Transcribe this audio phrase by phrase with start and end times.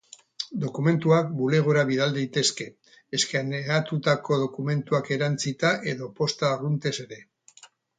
[0.61, 2.67] Dokumentuak bulegora bidal daitezke,
[3.19, 7.27] eskaneatutako dokumentuak erantsita edo posta arruntez ere.